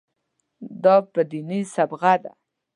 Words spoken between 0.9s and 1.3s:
په